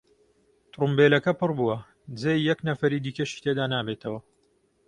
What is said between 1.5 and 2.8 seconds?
بووە، جێی یەک